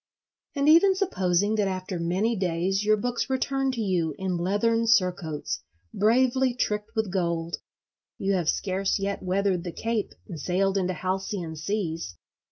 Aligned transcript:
And 0.55 0.67
even 0.67 0.95
supposing 0.95 1.53
that 1.57 1.67
after 1.67 1.99
many 1.99 2.35
days 2.35 2.83
your 2.83 2.97
books 2.97 3.29
return 3.29 3.71
to 3.73 3.81
you 3.81 4.15
in 4.17 4.35
leathern 4.35 4.87
surcoats 4.87 5.61
bravely 5.93 6.55
tricked 6.55 6.95
with 6.95 7.13
gold, 7.13 7.57
you 8.17 8.33
have 8.33 8.49
scarce 8.49 8.97
yet 8.97 9.21
weathered 9.21 9.63
the 9.63 9.71
Cape 9.71 10.13
and 10.27 10.39
sailed 10.39 10.75
into 10.75 10.93
halcyon 10.95 11.55
seas. 11.55 12.15